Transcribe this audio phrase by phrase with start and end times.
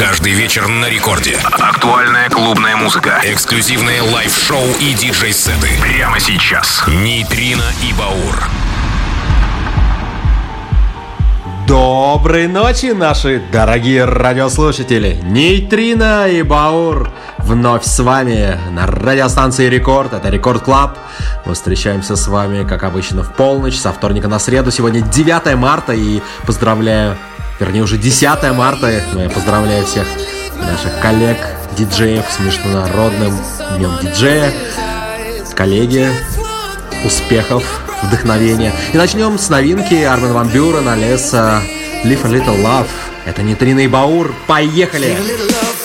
[0.00, 1.36] Каждый вечер на рекорде.
[1.44, 3.20] Актуальная клубная музыка.
[3.22, 5.68] Эксклюзивные лайв-шоу и диджей-сеты.
[5.78, 6.82] Прямо сейчас.
[6.88, 8.48] Нейтрино и Баур.
[11.68, 15.20] Доброй ночи, наши дорогие радиослушатели!
[15.22, 20.96] Нейтрино и Баур вновь с вами на радиостанции Рекорд, это Рекорд Клаб.
[21.44, 24.70] Мы встречаемся с вами, как обычно, в полночь, со вторника на среду.
[24.70, 27.18] Сегодня 9 марта и поздравляю
[27.60, 29.02] вернее уже 10 марта.
[29.12, 30.06] Но я поздравляю всех
[30.56, 31.38] наших коллег,
[31.76, 33.38] диджеев с международным
[33.76, 34.52] днем диджея.
[35.54, 36.08] Коллеги,
[37.04, 37.62] успехов,
[38.02, 38.72] вдохновения.
[38.92, 41.60] И начнем с новинки Армен Ван Бюрен, Олеса,
[42.04, 42.88] Live a Little Love.
[43.26, 44.34] Это не Трина Баур.
[44.46, 45.16] Поехали!
[45.16, 45.79] Поехали!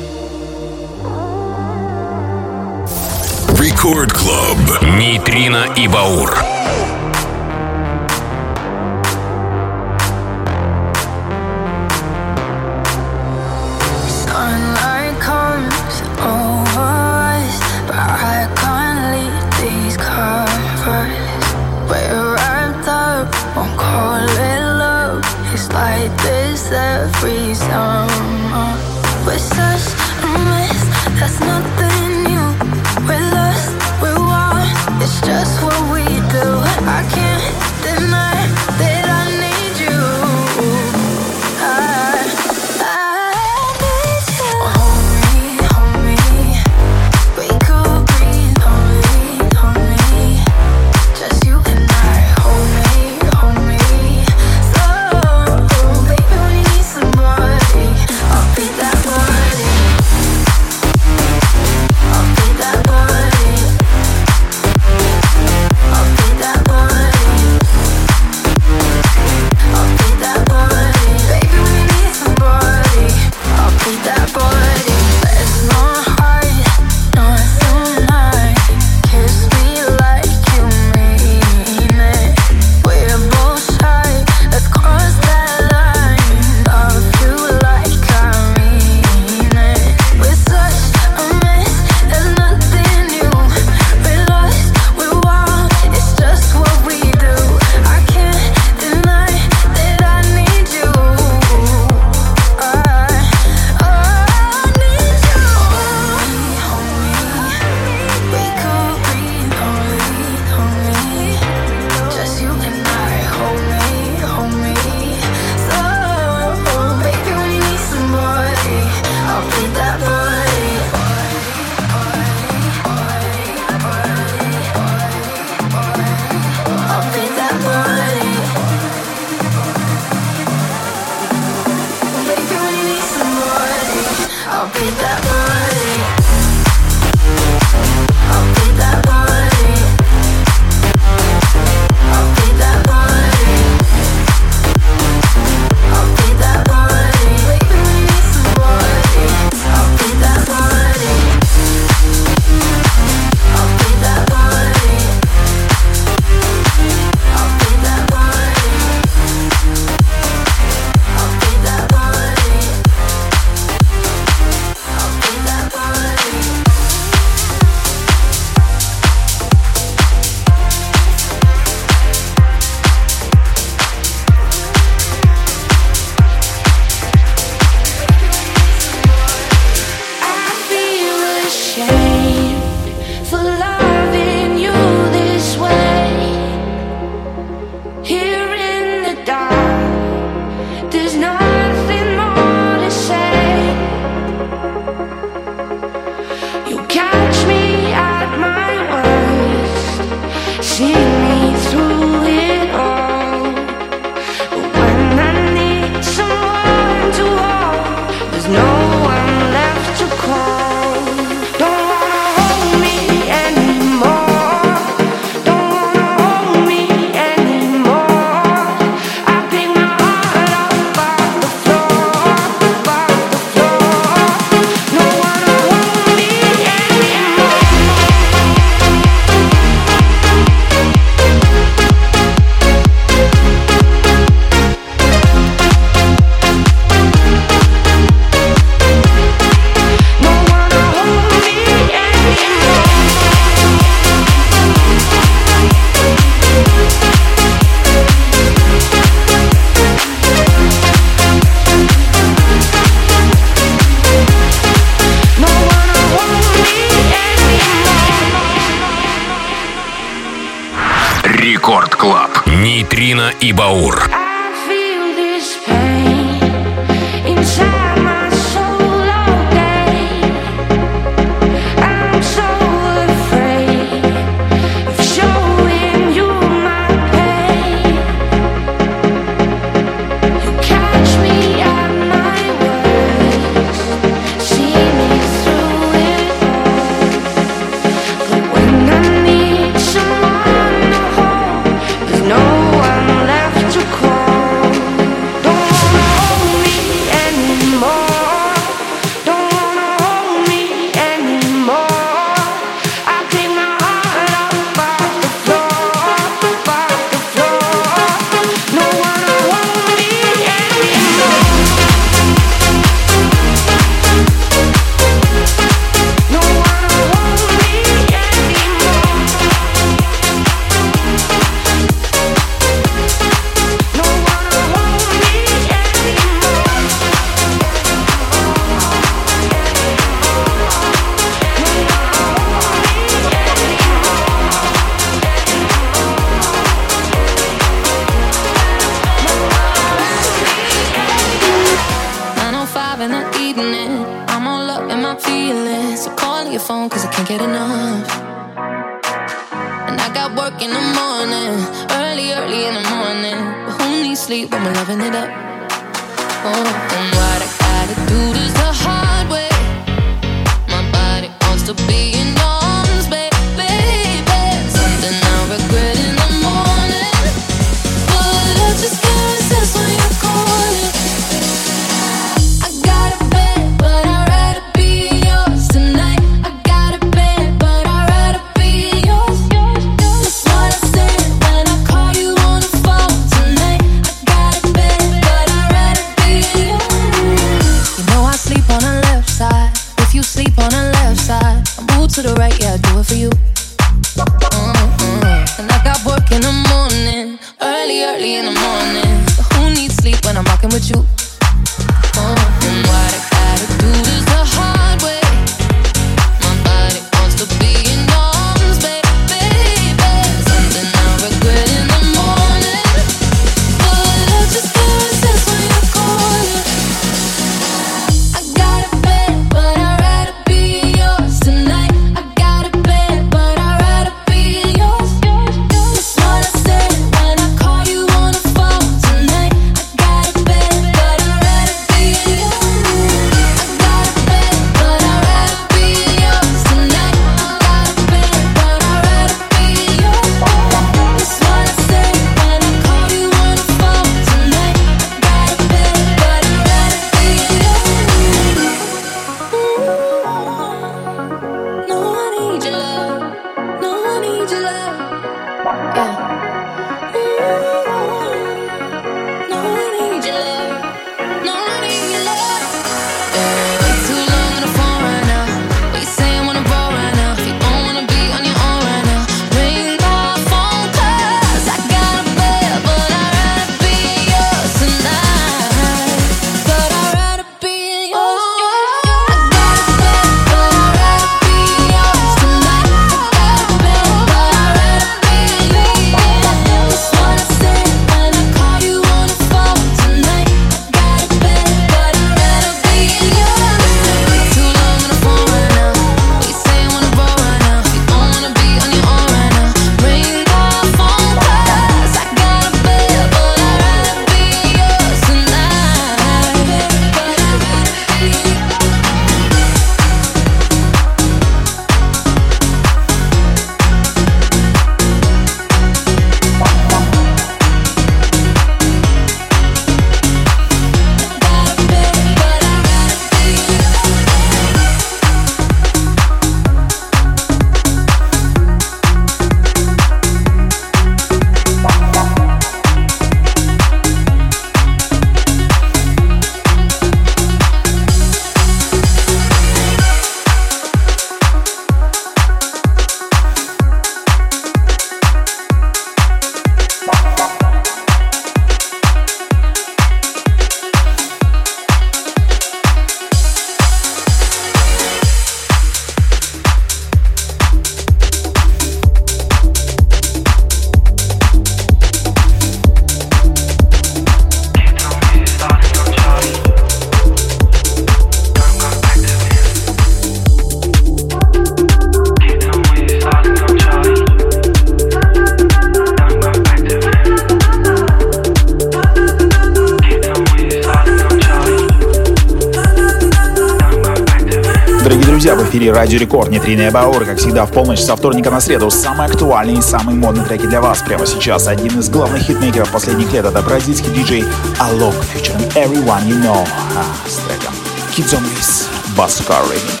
[586.01, 588.89] Радио Рекорд, Нейтриная Баур, как всегда, в полночь со вторника на среду.
[588.89, 591.67] Самые актуальные и самые модные треки для вас прямо сейчас.
[591.67, 594.43] Один из главных хитмейкеров последних лет— это бразильский диджей
[594.79, 596.67] Alok, featuring Everyone You Know.
[596.97, 597.75] А, с треком
[598.17, 600.00] Kids on Wheels, Баскар Ремикс.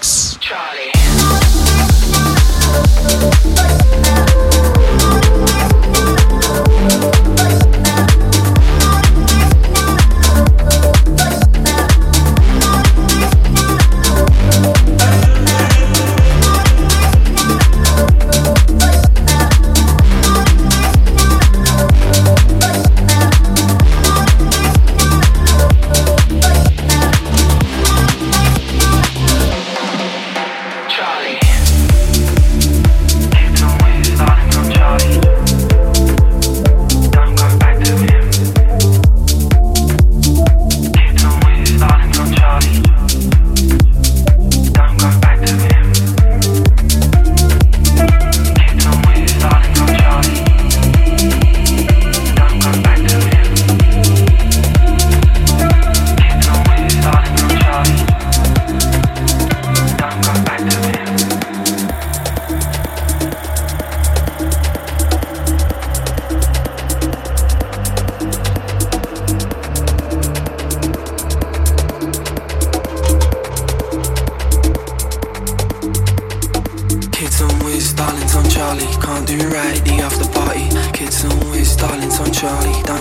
[79.25, 80.69] can't do right, the after party.
[80.97, 82.83] Kids always darlings on Charlie.
[82.83, 83.00] Down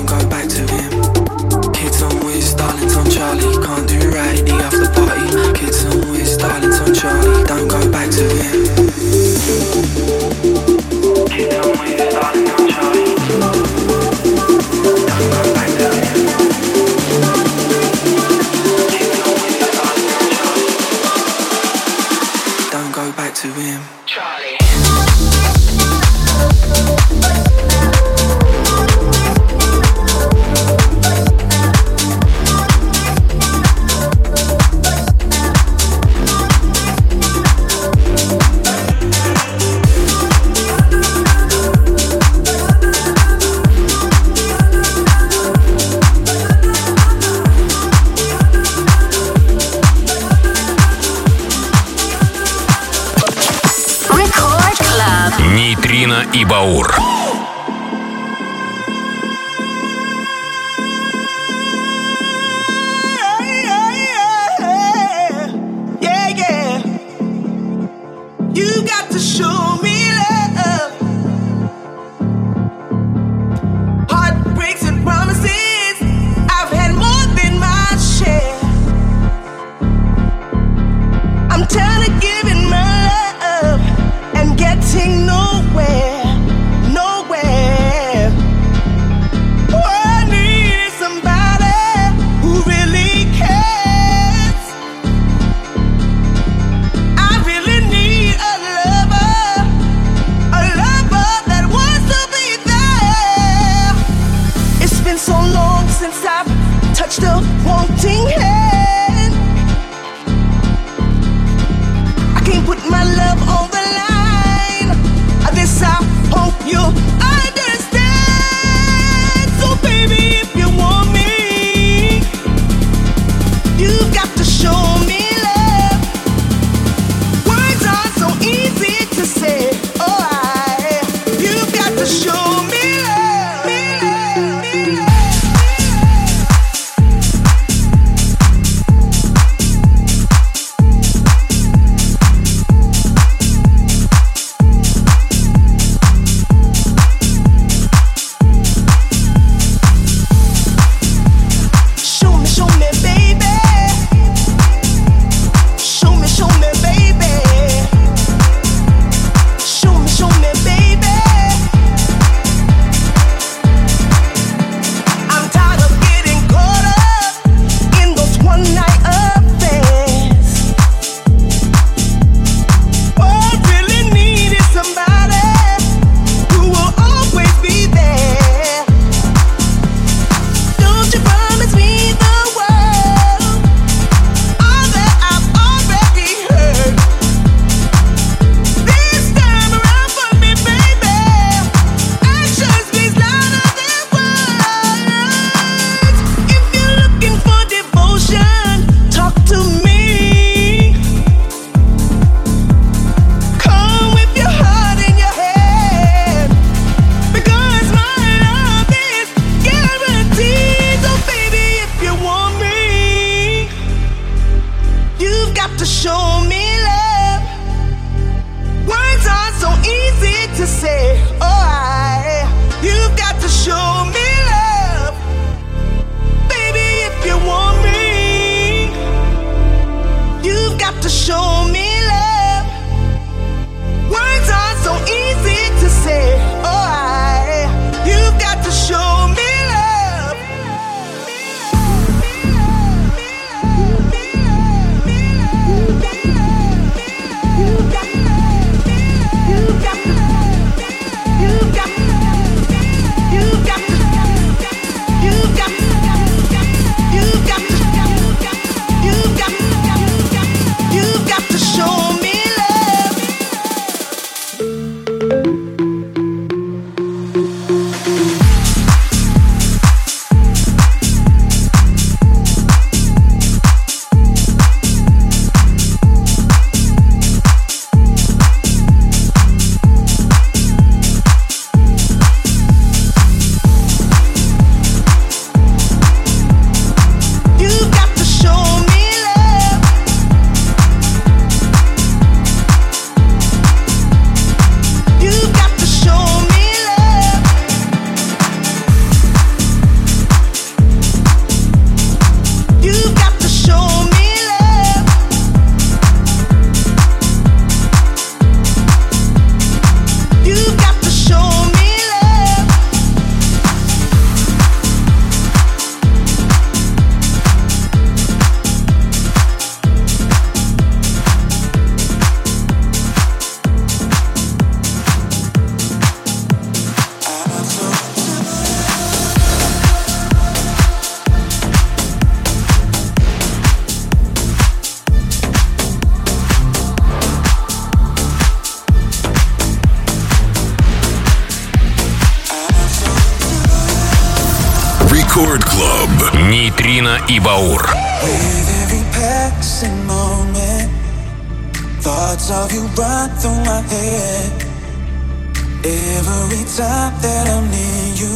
[356.80, 358.32] time that I'm near you,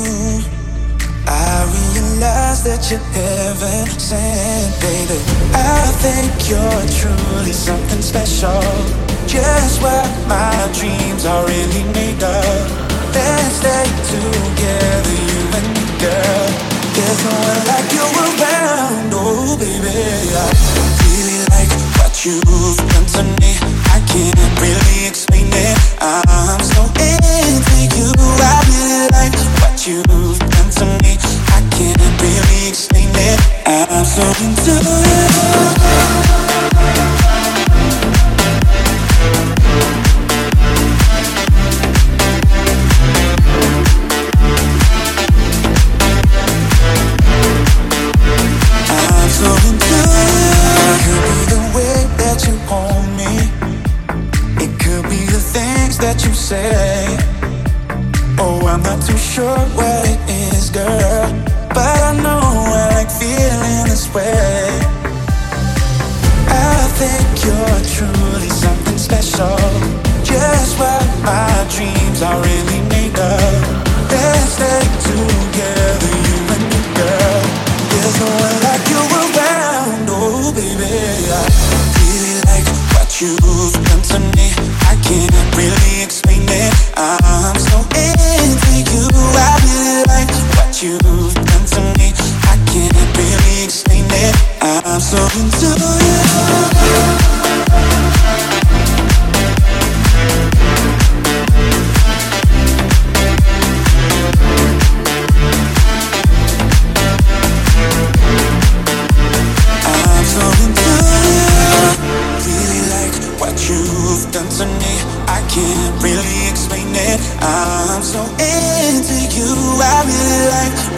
[1.25, 5.17] I realize that you're heaven sent, baby.
[5.57, 8.61] I think you're truly something special.
[9.25, 12.69] Just what my dreams are really made of.
[13.17, 16.49] Let's stay together, you and me, girl.
[16.93, 19.89] There's no one like you around, oh baby.
[20.37, 20.49] I
[21.01, 23.74] really like what you've done to me
[24.15, 25.77] can't really explain it.
[26.01, 28.13] I'm so into you.
[28.17, 31.19] I really like what you've done to me.
[31.51, 33.41] I can't really explain it.
[33.67, 36.24] I'm so into you.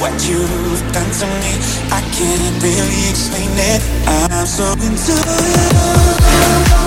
[0.00, 1.52] what you've done to me.
[1.90, 3.82] I can't really explain it.
[4.06, 5.12] I'm so into
[6.80, 6.85] you.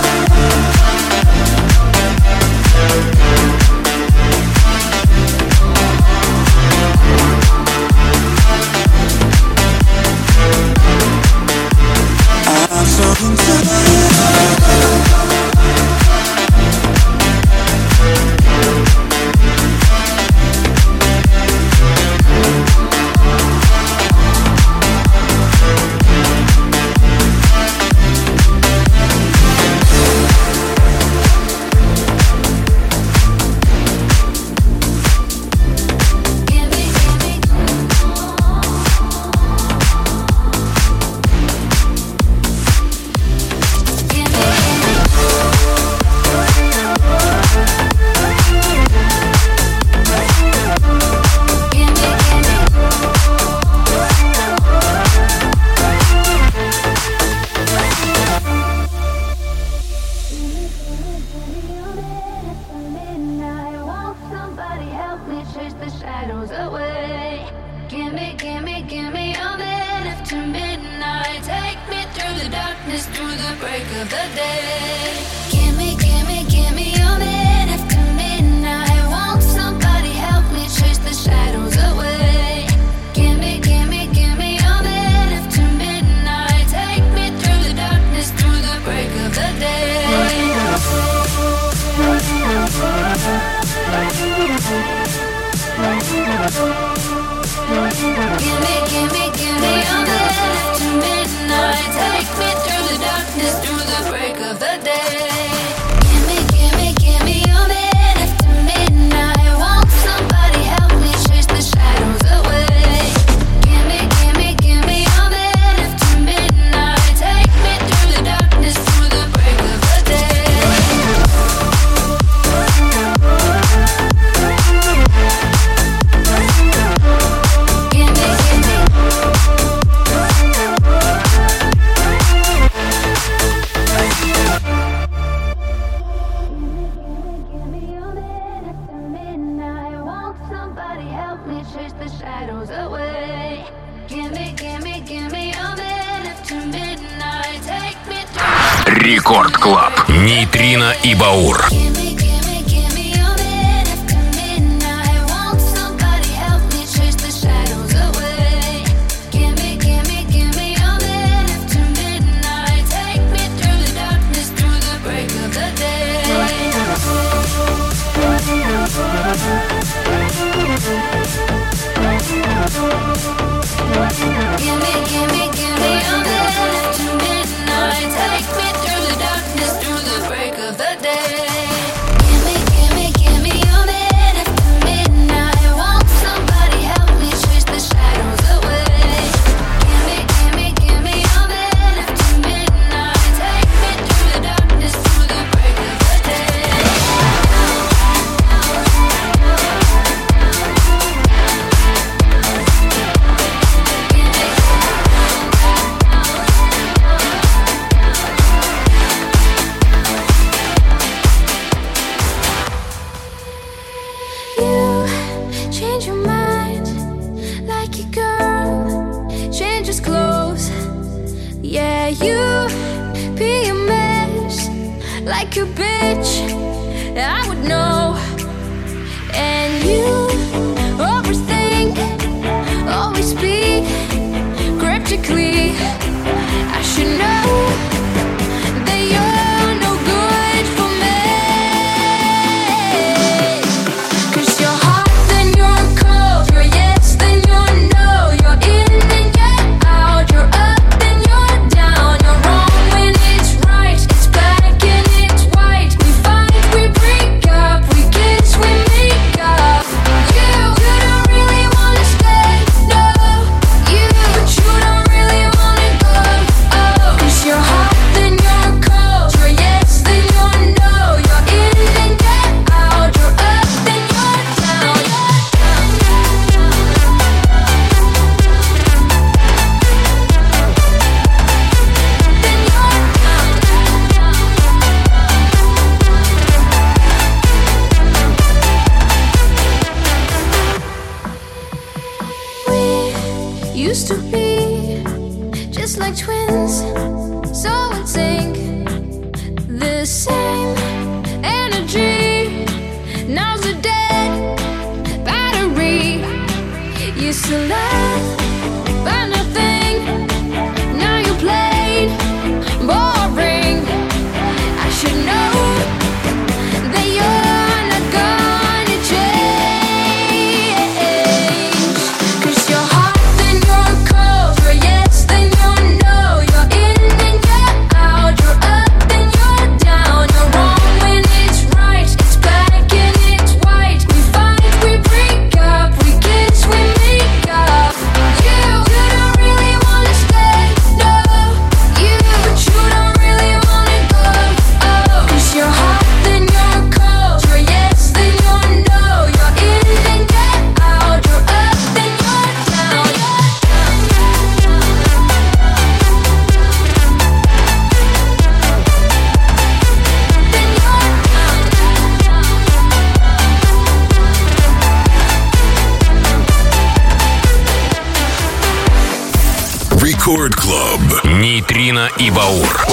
[372.20, 372.86] и Баур.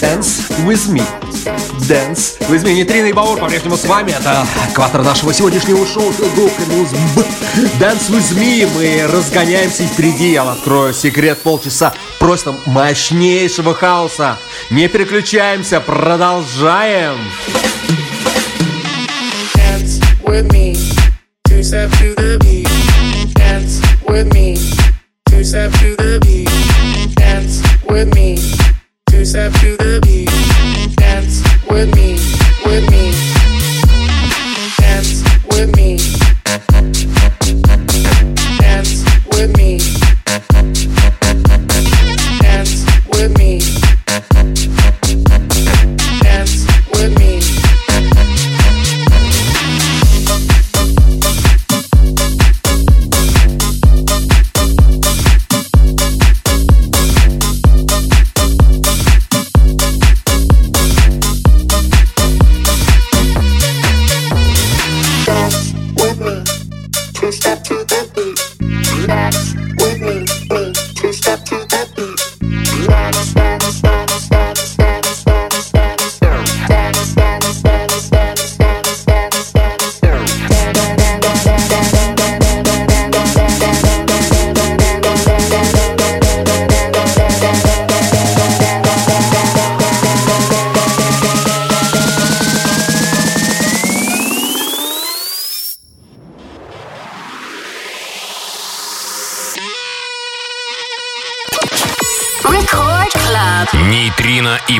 [0.00, 1.17] Dance with me.
[1.88, 2.36] Dance.
[2.46, 4.10] В измене Трина и Баур по-прежнему с вами.
[4.10, 6.52] Это экватор нашего сегодняшнего шоу Филгук
[7.80, 8.68] Dance with me.
[8.74, 14.38] Мы разгоняемся и впереди я открою секрет полчаса просто мощнейшего хаоса.
[14.70, 17.16] Не переключаемся, продолжаем.
[17.48, 17.77] Продолжаем.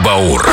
[0.09, 0.48] Баур.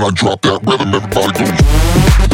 [0.00, 2.29] When I drop that rhythm, everybody goes.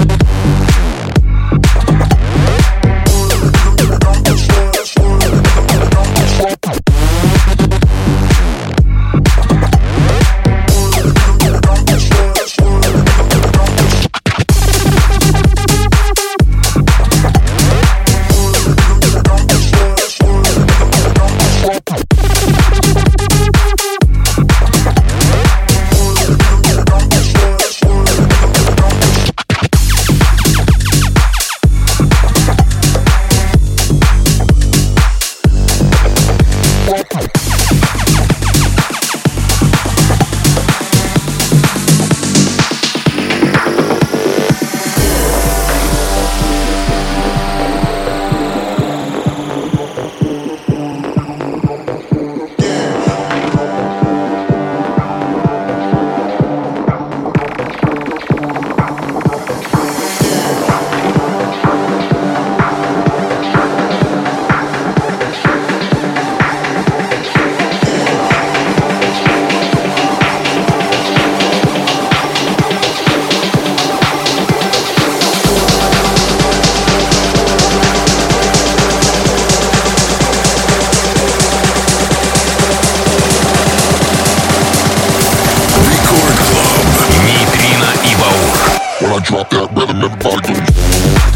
[89.69, 91.36] I drop that rhythm,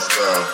[0.00, 0.46] my.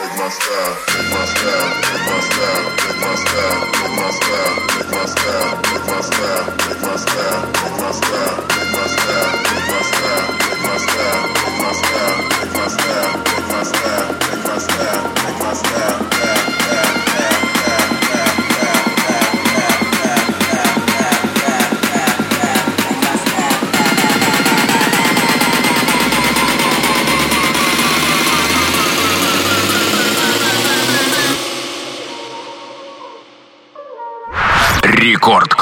[0.00, 4.54] Make my style, make my style, make my style, make my style, make my style,
[4.74, 9.22] make my style, make my style, make my style, make my style, make my style,
[9.22, 13.22] make my style, make my style, make my style, make my style, make my style,
[13.24, 16.53] make my style, make my style, make my style.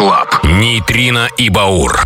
[0.03, 0.43] Клаб.
[0.43, 2.03] Нейтрино и Баур.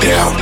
[0.00, 0.32] Down.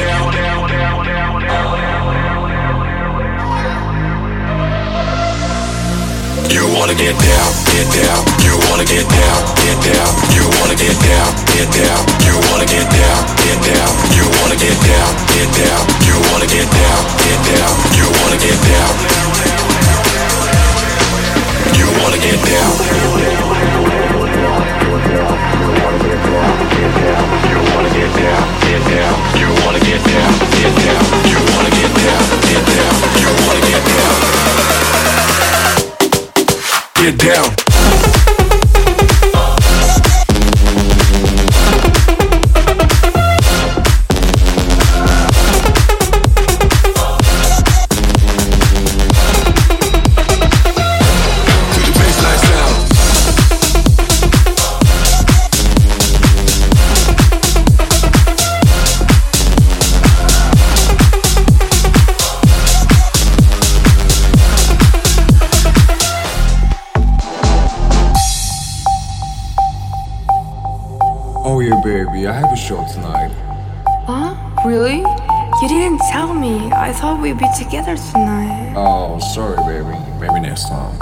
[6.49, 8.23] You wanna get down, get down.
[8.45, 10.11] You wanna get down, get down.
[10.35, 12.03] You wanna get down, get down.
[12.23, 13.91] You wanna get down, get down.
[14.15, 15.83] You wanna get down, get down.
[16.07, 17.75] You wanna get down, get down.
[17.99, 18.93] You wanna get down.
[19.19, 19.79] You wanna get
[21.59, 21.59] down.
[21.79, 22.79] You wanna get down,
[37.29, 37.68] down.
[72.69, 73.33] Show tonight.
[74.05, 74.37] Huh?
[74.67, 75.01] Really?
[75.01, 76.71] You didn't tell me.
[76.71, 78.75] I thought we'd be together tonight.
[78.77, 79.97] Oh, sorry, baby.
[80.21, 80.93] Maybe next time.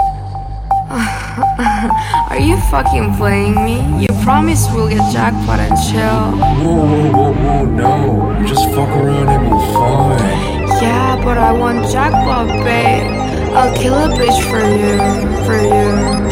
[2.31, 3.83] Are you fucking playing me?
[3.99, 6.23] You promised we'll get jackpot and chill.
[6.63, 8.39] Whoa, whoa, whoa, whoa, no.
[8.39, 10.71] You just fuck around and we'll fine.
[10.79, 13.11] Yeah, but I want jackpot, babe.
[13.59, 14.95] I'll kill a bitch for you,
[15.43, 15.87] for you,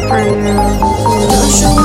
[0.08, 0.56] for you.
[1.28, 1.85] Don't you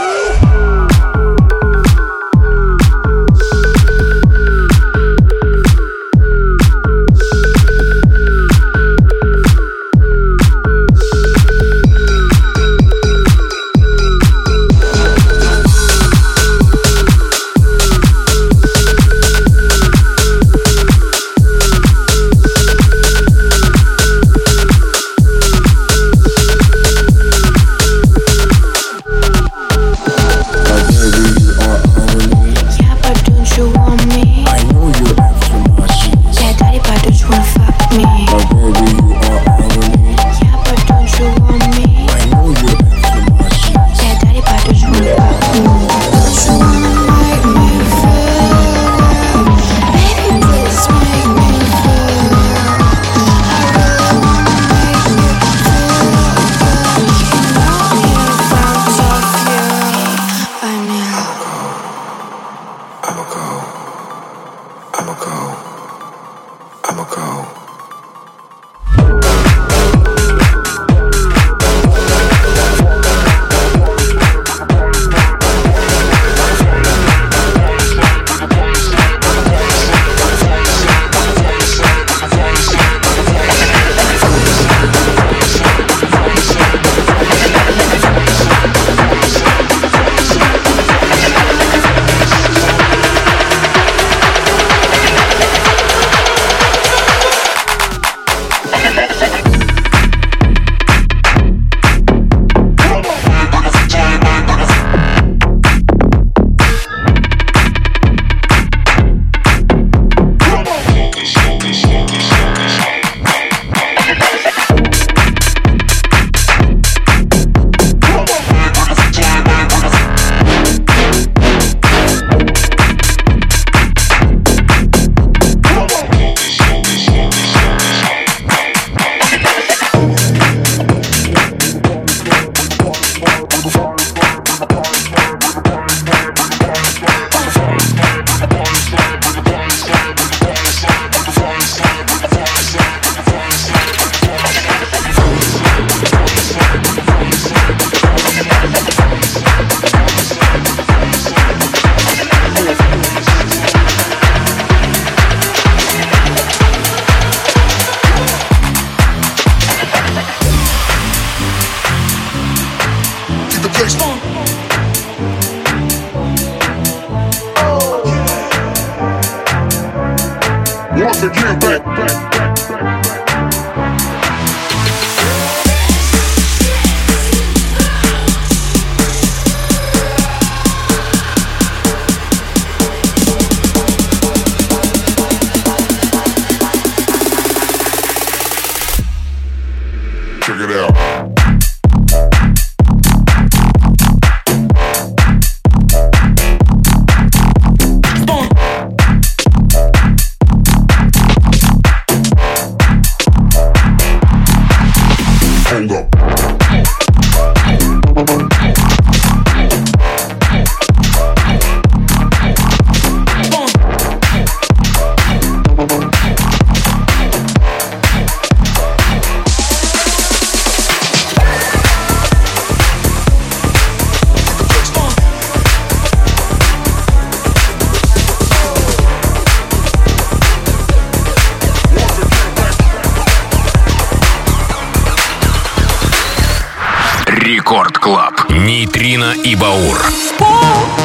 [238.51, 240.11] Нейтрино и Баур.
[240.39, 241.00] Ну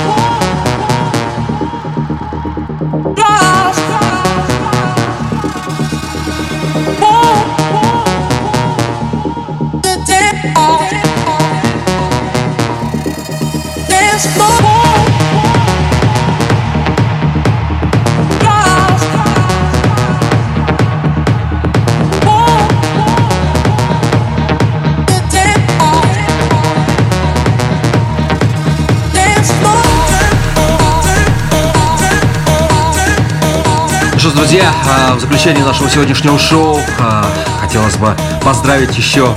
[35.36, 37.26] заключение нашего сегодняшнего шоу а,
[37.60, 39.34] хотелось бы поздравить еще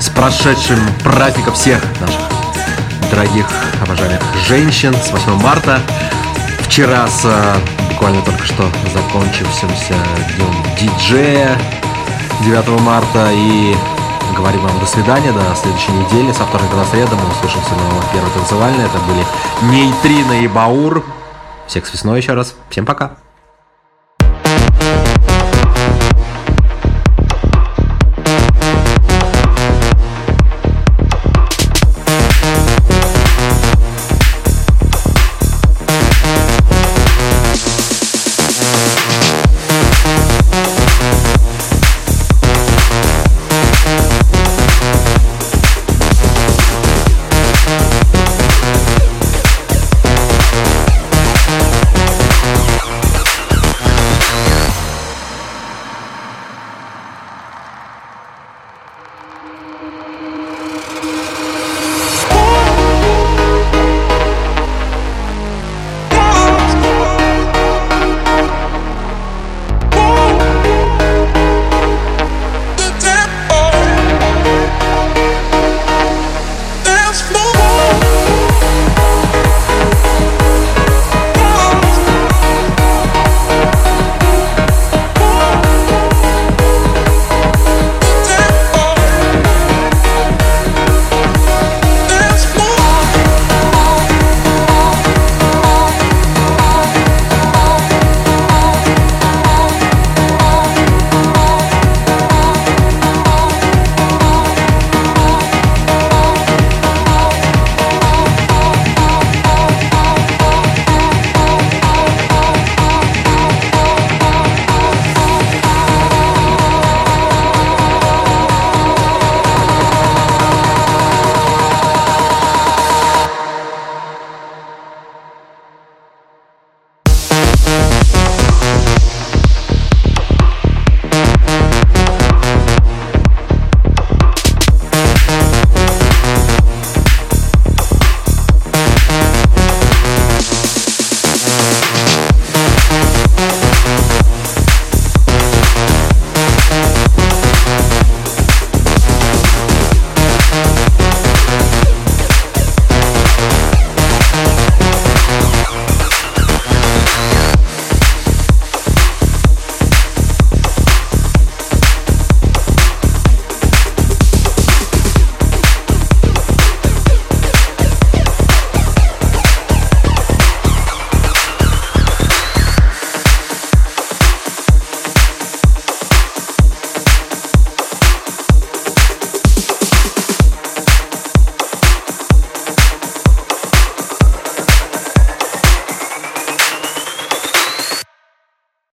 [0.00, 2.22] с прошедшим праздником всех наших
[3.10, 3.46] дорогих,
[3.82, 5.80] обожаемых женщин с 8 марта.
[6.60, 7.56] Вчера с а,
[7.90, 8.64] буквально только что
[8.94, 9.94] закончившимся
[10.34, 11.58] днем диджея
[12.40, 13.76] 9 марта и
[14.34, 16.32] говорим вам до свидания, до следующей недели.
[16.32, 18.86] Со вторника на среду мы услышимся на первой танцевальной.
[18.86, 19.26] Это были
[19.70, 21.04] Нейтрина и Баур.
[21.66, 22.54] Всех с весной еще раз.
[22.70, 23.23] Всем пока.